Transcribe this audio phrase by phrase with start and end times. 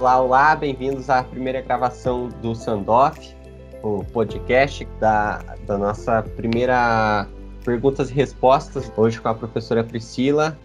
[0.00, 3.36] Olá, olá, bem-vindos à primeira gravação do Sandoff,
[3.82, 7.28] o podcast da, da nossa primeira
[7.62, 10.56] perguntas e respostas, hoje com a professora Priscila,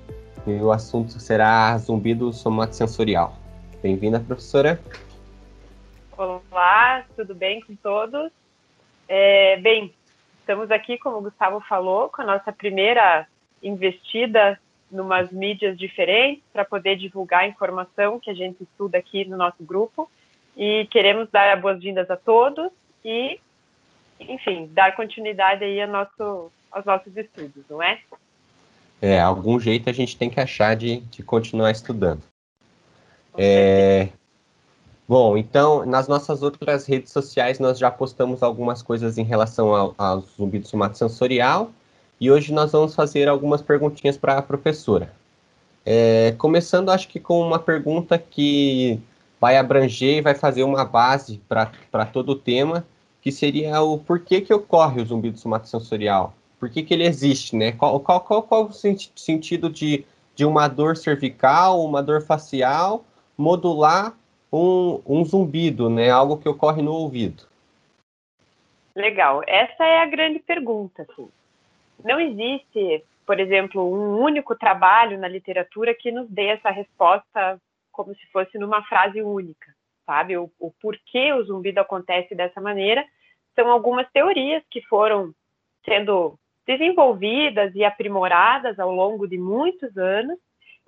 [0.48, 3.35] e o assunto será zumbido somatosensorial.
[3.84, 4.79] Bem-vinda, professora.
[6.17, 8.31] Olá, tudo bem com todos?
[9.06, 9.94] É, bem,
[10.40, 13.28] estamos aqui, como o Gustavo falou, com a nossa primeira
[13.62, 14.58] investida
[14.96, 19.63] numas mídias diferentes para poder divulgar a informação que a gente estuda aqui no nosso
[19.63, 20.09] grupo.
[20.58, 22.72] E queremos dar boas-vindas a todos
[23.03, 23.39] e,
[24.20, 28.00] enfim, dar continuidade aí ao nosso, aos nossos estudos, não é?
[29.02, 32.23] É, algum jeito a gente tem que achar de, de continuar estudando.
[33.38, 34.08] É,
[35.08, 39.94] bom, então, nas nossas outras redes sociais, nós já postamos algumas coisas em relação ao,
[39.98, 41.72] ao zumbido somatosensorial,
[42.19, 45.11] e hoje nós vamos fazer algumas perguntinhas para a professora.
[45.85, 48.99] É, começando, acho que com uma pergunta que
[49.39, 52.85] vai abranger e vai fazer uma base para todo o tema,
[53.22, 56.33] que seria o porquê que ocorre o zumbido somatosensorial?
[56.59, 57.72] Por que, que ele existe, né?
[57.72, 63.03] Qual, qual, qual, qual o sentido de, de uma dor cervical, uma dor facial,
[63.38, 64.16] modular
[64.52, 66.09] um, um zumbido, né?
[66.09, 67.44] Algo que ocorre no ouvido.
[68.95, 69.44] Legal.
[69.45, 71.27] Essa é a grande pergunta, assim.
[72.06, 77.59] Não existe, por exemplo, um único trabalho na literatura que nos dê essa resposta
[77.92, 79.73] como se fosse numa frase única,
[80.06, 80.38] sabe?
[80.38, 83.03] O, o porquê o zumbido acontece dessa maneira
[83.56, 85.34] são algumas teorias que foram
[85.84, 90.38] sendo desenvolvidas e aprimoradas ao longo de muitos anos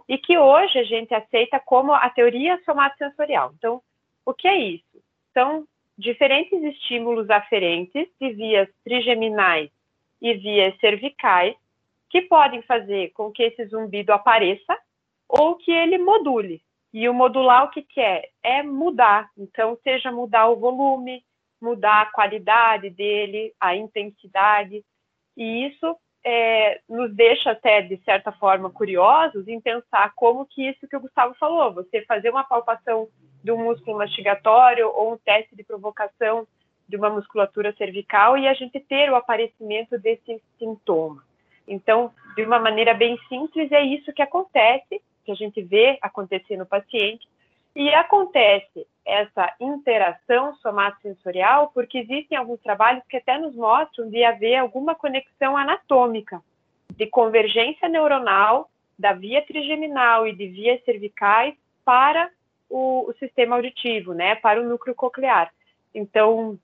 [0.07, 3.53] e que hoje a gente aceita como a teoria somatosensorial.
[3.57, 3.81] Então,
[4.23, 5.01] o que é isso?
[5.33, 5.65] São
[5.97, 9.71] diferentes estímulos aferentes de vias trigeminais
[10.21, 11.55] e vias cervicais
[12.09, 14.77] que podem fazer com que esse zumbido apareça
[15.27, 16.61] ou que ele module.
[16.93, 18.29] E o modular o que, que é?
[18.41, 19.29] É mudar.
[19.37, 21.23] Então, seja mudar o volume,
[21.61, 24.83] mudar a qualidade dele, a intensidade.
[25.35, 30.87] E isso é, nos deixa até, de certa forma, curiosos em pensar como que isso
[30.87, 33.07] que o Gustavo falou, você fazer uma palpação
[33.43, 36.47] do músculo mastigatório ou um teste de provocação
[36.87, 41.23] de uma musculatura cervical e a gente ter o aparecimento desse sintoma.
[41.67, 46.55] Então, de uma maneira bem simples, é isso que acontece, que a gente vê acontecer
[46.55, 47.27] no paciente,
[47.75, 54.55] e acontece essa interação somatosensorial porque existem alguns trabalhos que até nos mostram de haver
[54.55, 56.41] alguma conexão anatômica
[56.95, 61.53] de convergência neuronal da via trigeminal e de vias cervicais
[61.85, 62.31] para
[62.67, 65.53] o, o sistema auditivo, né, para o núcleo coclear.
[65.93, 66.57] Então,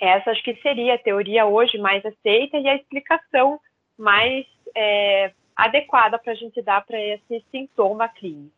[0.00, 3.58] essa acho que seria a teoria hoje mais aceita e a explicação
[3.98, 8.52] mais é, adequada para a gente dar para esse sintoma clínico.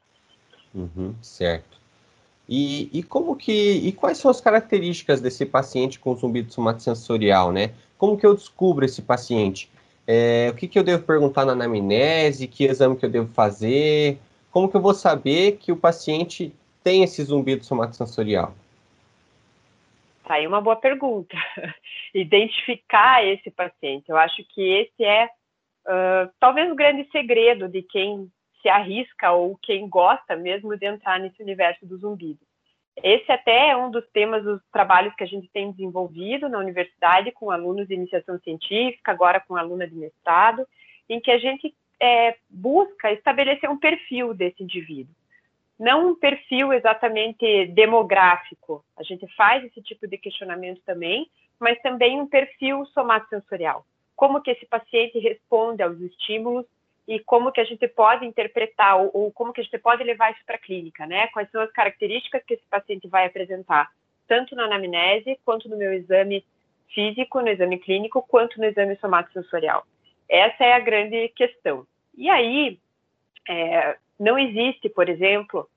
[0.74, 1.78] Uhum, certo.
[2.48, 7.72] E, e como que e quais são as características desse paciente com zumbido somatosensorial, né?
[7.98, 9.70] Como que eu descubro esse paciente?
[10.06, 12.46] É, o que, que eu devo perguntar na anamnese?
[12.46, 14.18] Que exame que eu devo fazer?
[14.50, 18.54] Como que eu vou saber que o paciente tem esse zumbido somatosensorial?
[20.28, 21.34] Tá aí uma boa pergunta.
[22.14, 24.10] Identificar esse paciente.
[24.10, 28.30] Eu acho que esse é uh, talvez o grande segredo de quem
[28.60, 32.40] se arrisca ou quem gosta mesmo de entrar nesse universo do zumbido.
[33.02, 37.32] Esse até é um dos temas dos trabalhos que a gente tem desenvolvido na universidade
[37.32, 40.68] com alunos de iniciação científica, agora com aluna de mestrado,
[41.08, 45.14] em que a gente é, busca estabelecer um perfil desse indivíduo
[45.78, 48.84] não um perfil exatamente demográfico.
[48.96, 53.84] A gente faz esse tipo de questionamento também, mas também um perfil somatosensorial.
[54.16, 56.66] Como que esse paciente responde aos estímulos
[57.06, 60.44] e como que a gente pode interpretar ou, como que a gente pode levar isso
[60.44, 61.28] para a clínica, né?
[61.28, 63.88] Quais são as características que esse paciente vai apresentar,
[64.26, 66.44] tanto na anamnese quanto no meu exame
[66.92, 69.86] físico, no exame clínico, quanto no exame somatosensorial.
[70.28, 71.86] Essa é a grande questão.
[72.16, 72.78] E aí,
[73.48, 75.68] é, não existe, por exemplo,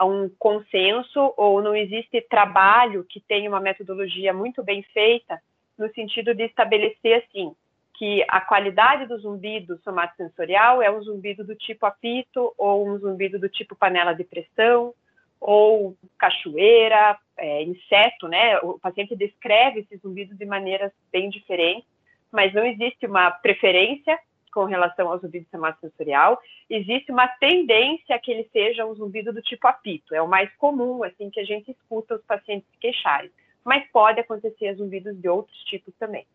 [0.00, 5.40] um consenso ou não existe trabalho que tenha uma metodologia muito bem feita
[5.78, 7.54] no sentido de estabelecer assim
[8.00, 13.38] que a qualidade do zumbido somatosensorial é um zumbido do tipo apito ou um zumbido
[13.38, 14.94] do tipo panela de pressão
[15.38, 18.58] ou cachoeira, é, inseto, né?
[18.60, 21.86] O paciente descreve esses zumbidos de maneiras bem diferentes,
[22.32, 24.18] mas não existe uma preferência
[24.52, 29.42] com relação ao zumbido somatosensorial, existe uma tendência a que ele seja um zumbido do
[29.42, 30.14] tipo apito.
[30.14, 33.30] É o mais comum, assim, que a gente escuta os pacientes queixarem.
[33.64, 36.26] Mas pode acontecer zumbidos de outros tipos também.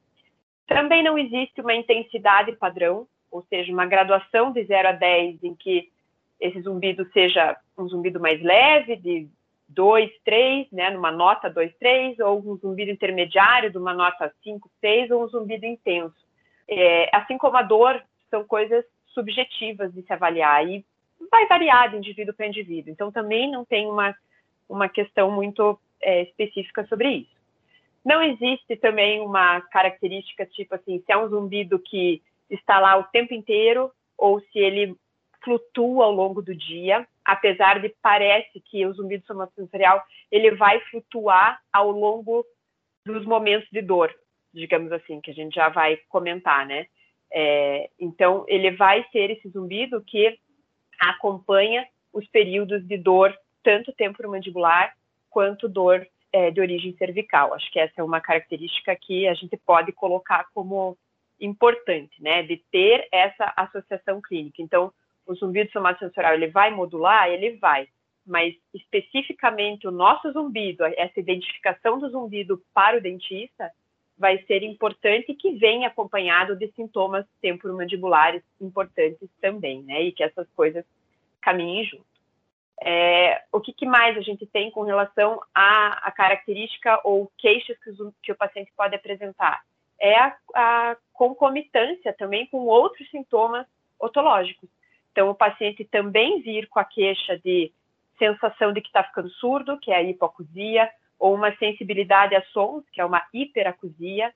[0.68, 5.56] Também não existe uma intensidade padrão, ou seja, uma graduação de 0 a 10 em
[5.56, 5.92] que
[6.40, 9.28] esse zumbido seja um zumbido mais leve, de
[9.70, 14.70] 2, 3, né, numa nota 2, 3, ou um zumbido intermediário de uma nota 5,
[14.80, 16.25] 6, ou um zumbido intenso.
[16.68, 20.86] É, assim como a dor, são coisas subjetivas de se avaliar e
[21.32, 22.92] vai variar de indivíduo para indivíduo.
[22.92, 24.16] Então, também não tem uma,
[24.68, 27.36] uma questão muito é, específica sobre isso.
[28.04, 33.04] Não existe também uma característica tipo assim, se é um zumbido que está lá o
[33.06, 34.96] tempo inteiro ou se ele
[35.44, 41.60] flutua ao longo do dia, apesar de parece que o zumbido somatosensorial ele vai flutuar
[41.74, 42.46] ao longo
[43.06, 44.14] dos momentos de dor,
[44.56, 46.88] digamos assim, que a gente já vai comentar, né?
[47.32, 50.40] É, então, ele vai ser esse zumbido que
[51.00, 54.96] acompanha os períodos de dor, tanto temporomandibular
[55.30, 57.54] quanto dor é, de origem cervical.
[57.54, 60.98] Acho que essa é uma característica que a gente pode colocar como
[61.40, 64.62] importante, né, de ter essa associação clínica.
[64.62, 64.94] Então,
[65.26, 67.28] o zumbido somatosensorial, ele vai modular?
[67.28, 67.88] Ele vai,
[68.26, 73.72] mas especificamente o nosso zumbido, essa identificação do zumbido para o dentista,
[74.18, 80.04] vai ser importante que venha acompanhado de sintomas temporomandibulares importantes também, né?
[80.04, 80.86] E que essas coisas
[81.42, 82.06] caminhem junto.
[82.82, 87.78] É, o que, que, mais a gente tem com relação à, à característica ou queixas
[87.80, 87.92] que,
[88.22, 89.64] que, o paciente pode apresentar?
[90.00, 93.66] É a, a concomitância também com outros sintomas
[94.00, 94.70] otológicos.
[95.12, 97.72] Então, o paciente também vir com a queixa de
[98.20, 100.90] sensação de que está ficando surdo, que é a hipoacusia,
[101.20, 104.34] ou uma sensibilidade a sons, que é uma hiperacusia,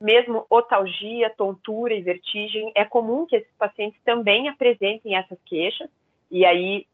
[0.00, 5.90] mesmo otalgia, tontura e vertigem, é comum que esses pacientes também apresentem essas queixas,
[6.30, 6.86] e aí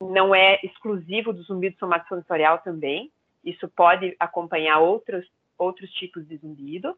[0.00, 3.10] não é exclusivo do zumbido somatosensorial também,
[3.44, 5.26] isso pode acompanhar outros,
[5.56, 6.96] outros tipos de zumbido.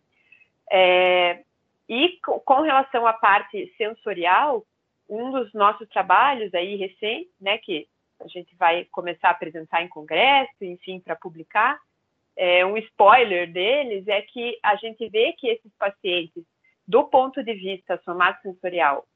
[0.71, 1.43] É,
[1.89, 4.65] e com relação à parte sensorial,
[5.09, 7.89] um dos nossos trabalhos aí recentes, né, que
[8.21, 11.79] a gente vai começar a apresentar em congresso, enfim, para publicar,
[12.37, 16.45] é, um spoiler deles é que a gente vê que esses pacientes,
[16.87, 19.07] do ponto de vista somatosensorial,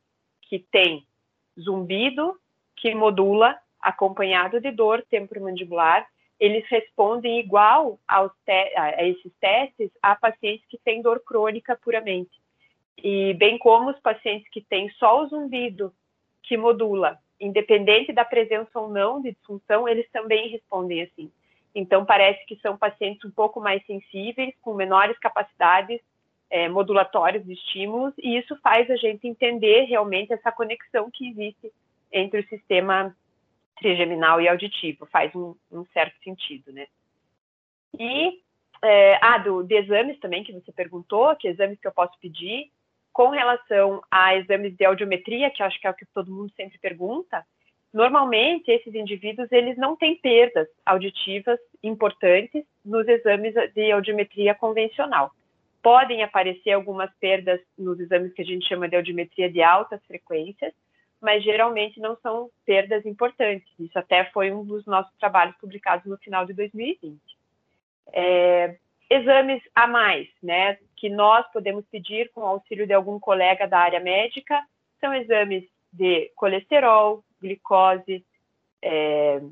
[0.42, 1.06] que tem
[1.58, 2.38] zumbido,
[2.76, 6.06] que modula, acompanhado de dor temporomandibular,
[6.38, 8.28] eles respondem igual a
[8.98, 12.42] esses testes a pacientes que têm dor crônica puramente.
[12.98, 15.94] E bem como os pacientes que têm só o zumbido
[16.42, 21.30] que modula, independente da presença ou não de disfunção, eles também respondem assim.
[21.74, 26.00] Então, parece que são pacientes um pouco mais sensíveis, com menores capacidades
[26.48, 31.72] é, modulatórias de estímulos, e isso faz a gente entender realmente essa conexão que existe
[32.12, 33.14] entre o sistema
[33.76, 36.86] trigeminal e auditivo, faz um, um certo sentido, né?
[37.98, 38.40] E,
[38.82, 42.70] é, ah, do, de exames também, que você perguntou, que exames que eu posso pedir,
[43.14, 46.78] com relação a exames de audiometria, que acho que é o que todo mundo sempre
[46.78, 47.42] pergunta,
[47.94, 55.30] Normalmente, esses indivíduos eles não têm perdas auditivas importantes nos exames de audiometria convencional.
[55.80, 60.74] Podem aparecer algumas perdas nos exames que a gente chama de audiometria de altas frequências,
[61.22, 63.72] mas geralmente não são perdas importantes.
[63.78, 67.20] Isso até foi um dos nossos trabalhos publicados no final de 2020.
[68.12, 68.76] É,
[69.08, 74.00] exames a mais, né, que nós podemos pedir com auxílio de algum colega da área
[74.00, 74.58] médica,
[74.98, 75.62] são exames
[75.92, 78.24] de colesterol, glicose,
[78.80, 79.42] é,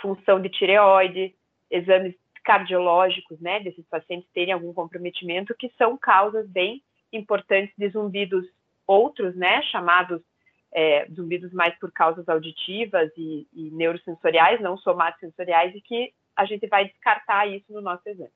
[0.00, 1.34] função de tireoide,
[1.68, 6.80] exames cardiológicos, né, desses pacientes terem algum comprometimento, que são causas bem
[7.12, 8.46] importantes de zumbidos
[8.86, 10.22] outros, né, chamados
[10.70, 16.68] é, zumbidos mais por causas auditivas e, e neurosensoriais, não somatosensoriais, e que a gente
[16.68, 18.30] vai descartar isso no nosso exame.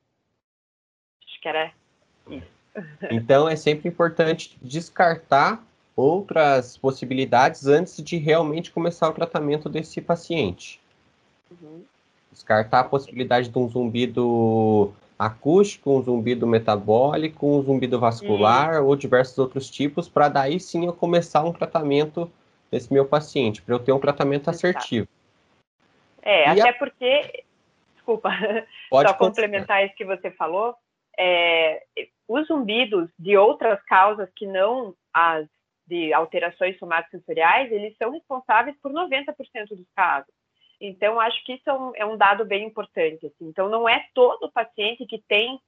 [1.25, 1.80] Acho que era.
[3.11, 5.63] Então, é sempre importante descartar
[5.97, 10.81] outras possibilidades antes de realmente começar o tratamento desse paciente.
[11.51, 11.83] Uhum.
[12.33, 18.89] Descartar a possibilidade de um zumbido acústico, um zumbido metabólico, um zumbido vascular uhum.
[18.89, 22.31] ou diversos outros tipos, para daí sim eu começar um tratamento
[22.71, 25.09] desse meu paciente, para eu ter um tratamento assertivo.
[26.23, 26.75] É, e até a...
[26.75, 27.45] porque,
[27.95, 28.31] desculpa,
[28.89, 30.75] Pode só complementar isso que você falou,
[31.19, 31.83] é,
[32.31, 35.49] os zumbidos de outras causas que não as
[35.85, 39.35] de alterações somatosensoriais, eles são responsáveis por 90%
[39.71, 40.33] dos casos.
[40.81, 43.27] Então, acho que isso é um, é um dado bem importante.
[43.27, 43.49] Assim.
[43.49, 45.61] Então, não é todo paciente que tem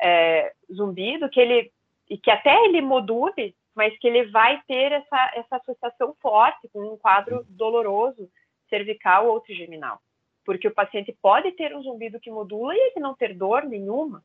[0.00, 1.70] é, zumbido que ele
[2.10, 6.80] e que até ele module, mas que ele vai ter essa, essa associação forte com
[6.80, 8.28] um quadro doloroso
[8.68, 10.00] cervical ou trigeminal.
[10.44, 14.24] Porque o paciente pode ter um zumbido que modula e ele não ter dor nenhuma.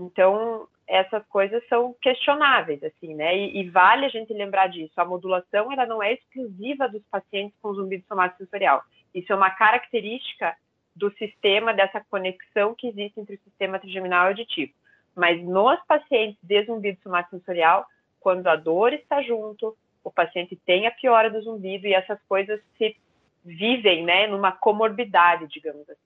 [0.00, 3.36] Então, essas coisas são questionáveis, assim, né?
[3.36, 4.92] E, e, vale a gente lembrar disso.
[4.96, 8.82] A modulação, ela não é exclusiva dos pacientes com zumbido somatosensorial.
[9.14, 10.54] Isso é uma característica
[10.94, 14.72] do sistema, dessa conexão que existe entre o sistema trigeminal e auditivo.
[15.14, 17.86] Mas nos pacientes de zumbido somatosensorial,
[18.20, 22.60] quando a dor está junto, o paciente tem a piora do zumbido e essas coisas
[22.76, 22.96] se
[23.44, 26.00] vivem, né, numa comorbidade, digamos assim.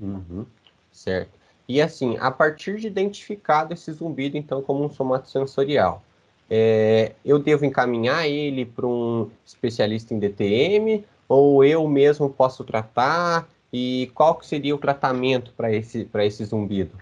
[0.00, 0.46] Uhum,
[0.90, 1.43] certo.
[1.68, 6.02] E assim, a partir de identificado esse zumbido, então, como um somatosensorial,
[6.50, 13.48] é, eu devo encaminhar ele para um especialista em DTM ou eu mesmo posso tratar?
[13.72, 16.96] E qual que seria o tratamento para esse, esse zumbido?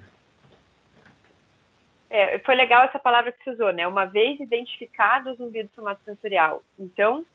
[2.09, 3.87] É, foi legal essa palavra que você usou, né?
[3.87, 6.62] Uma vez identificado o zumbido somatosensorial.
[6.78, 7.26] Então,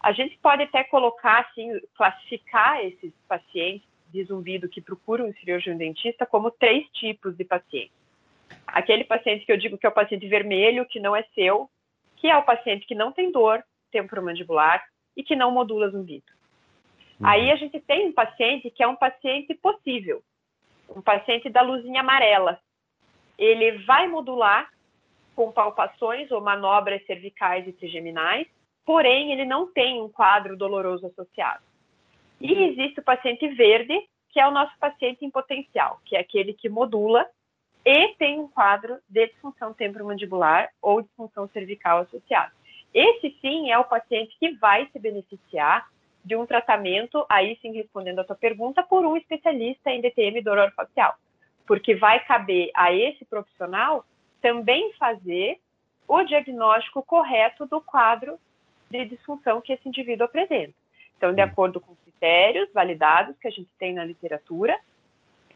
[0.00, 5.76] a gente pode até colocar, assim, classificar esses pacientes de zumbido que procuram um cirurgião
[5.76, 7.92] dentista como três tipos de pacientes.
[8.64, 11.68] Aquele paciente que eu digo que é o paciente vermelho, que não é seu,
[12.16, 14.84] que é o paciente que não tem dor temporomandibular
[15.16, 16.24] e que não modula zumbido.
[17.20, 17.26] Uhum.
[17.26, 20.22] Aí a gente tem um paciente que é um paciente possível,
[20.88, 22.60] um paciente da luzinha amarela.
[23.36, 24.70] Ele vai modular
[25.34, 28.46] com palpações ou manobras cervicais e trigeminais,
[28.84, 31.64] porém ele não tem um quadro doloroso associado.
[32.40, 33.98] E existe o paciente verde,
[34.30, 37.26] que é o nosso paciente em potencial, que é aquele que modula
[37.84, 42.52] e tem um quadro de disfunção temporomandibular ou disfunção cervical associado.
[42.92, 45.86] Esse sim é o paciente que vai se beneficiar
[46.24, 50.58] de um tratamento, aí sim respondendo a tua pergunta, por um especialista em DTM dor
[50.58, 51.14] orofacial,
[51.66, 54.04] porque vai caber a esse profissional
[54.40, 55.60] também fazer
[56.08, 58.38] o diagnóstico correto do quadro
[58.90, 60.83] de disfunção que esse indivíduo apresenta.
[61.16, 64.78] Então, de acordo com critérios validados que a gente tem na literatura,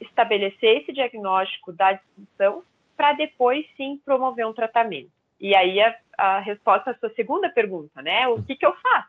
[0.01, 2.63] estabelecer esse diagnóstico da disfunção
[2.97, 5.11] para depois sim promover um tratamento.
[5.41, 8.27] E aí a, a, resposta à sua segunda pergunta, né?
[8.29, 9.09] O que, que eu faço?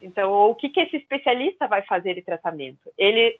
[0.00, 2.90] Então, o que, que esse especialista vai fazer de tratamento?
[2.96, 3.38] Ele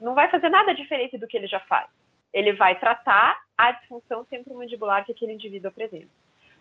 [0.00, 1.88] não vai fazer nada diferente do que ele já faz.
[2.32, 6.08] Ele vai tratar a disfunção temporomandibular que aquele indivíduo apresenta.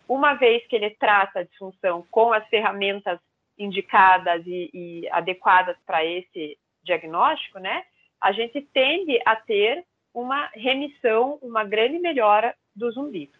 [0.07, 3.19] Uma vez que ele trata a disfunção com as ferramentas
[3.57, 7.83] indicadas e, e adequadas para esse diagnóstico, né,
[8.21, 13.33] a gente tende a ter uma remissão, uma grande melhora do zumbido.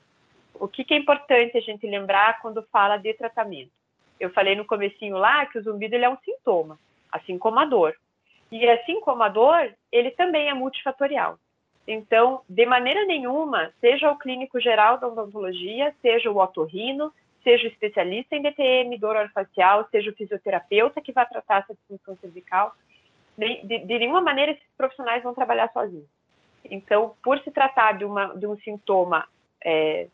[0.54, 3.72] O que, que é importante a gente lembrar quando fala de tratamento?
[4.20, 6.80] Eu falei no comecinho lá que o zumbido ele é um sintoma,
[7.12, 7.96] assim como a dor.
[8.52, 11.38] E assim como a dor, ele também é multifatorial.
[11.88, 17.14] Então, de maneira nenhuma, seja o clínico geral da odontologia, seja o otorrino,
[17.48, 22.18] seja o especialista em DTM, dor orofacial, seja o fisioterapeuta que vai tratar essa disfunção
[22.18, 22.76] cervical,
[23.38, 26.10] de, de, nenhuma maneira esses profissionais vão trabalhar sozinhos.
[26.66, 29.26] Então, por se tratar de, uma, de um sintoma
[29.64, 30.08] é,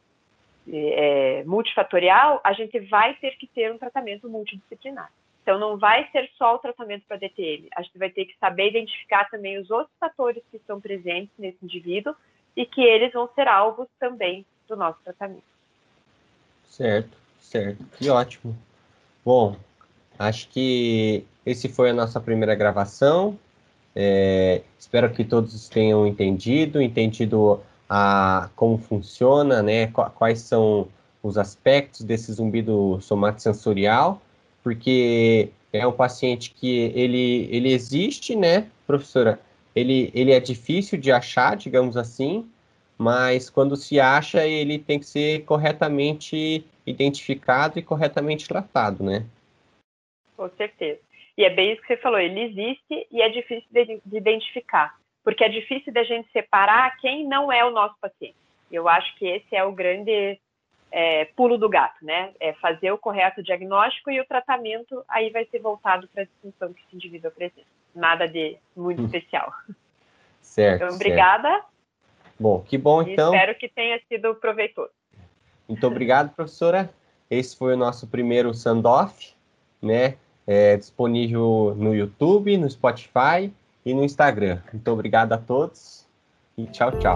[0.71, 5.11] é, multifatorial, a gente vai ter que ter um tratamento multidisciplinar.
[5.41, 8.67] Então, não vai ser só o tratamento para DTM, a gente vai ter que saber
[8.67, 12.15] identificar também os outros fatores que estão presentes nesse indivíduo
[12.55, 15.41] e que eles vão ser alvos também do nosso tratamento.
[16.65, 17.22] Certo.
[17.43, 18.57] Certo, que ótimo.
[19.23, 19.55] Bom,
[20.17, 23.37] acho que esse foi a nossa primeira gravação.
[23.95, 30.87] É, espero que todos tenham entendido, entendido a, como funciona, né, quais são
[31.21, 34.19] os aspectos desse zumbido somatosensorial,
[34.63, 39.39] porque é um paciente que ele, ele existe, né, professora?
[39.75, 42.45] Ele, ele é difícil de achar, digamos assim,
[42.97, 49.25] mas quando se acha, ele tem que ser corretamente identificado e corretamente tratado, né?
[50.35, 50.99] Com certeza.
[51.37, 54.95] E é bem isso que você falou, ele existe e é difícil de, de identificar,
[55.23, 58.35] porque é difícil da gente separar quem não é o nosso paciente.
[58.71, 60.39] Eu acho que esse é o grande
[60.91, 62.33] é, pulo do gato, né?
[62.39, 66.71] É fazer o correto diagnóstico e o tratamento aí vai ser voltado para a disfunção
[66.71, 67.67] que esse indivíduo apresenta.
[67.95, 69.05] Nada de muito hum.
[69.05, 69.51] especial.
[70.39, 70.83] Certo.
[70.83, 71.49] Então, obrigada.
[71.49, 71.72] Certo.
[72.43, 73.33] Bom, que bom então.
[73.33, 74.91] Espero que tenha sido proveitoso.
[75.65, 76.89] Muito obrigado, professora.
[77.31, 79.33] Esse foi o nosso primeiro Sandoff,
[79.81, 80.17] né?
[80.45, 83.49] É disponível no YouTube, no Spotify
[83.85, 84.59] e no Instagram.
[84.73, 86.05] Muito obrigado a todos
[86.57, 87.15] e tchau, tchau.